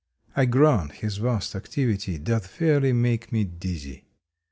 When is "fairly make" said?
2.47-3.31